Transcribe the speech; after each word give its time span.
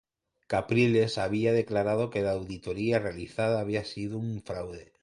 Capriles 0.47 1.19
había 1.19 1.53
declarado 1.53 2.09
que 2.09 2.23
la 2.23 2.31
auditoría 2.31 2.97
realizada 2.97 3.59
había 3.59 3.85
sido 3.85 4.17
un 4.17 4.41
fraude. 4.41 4.93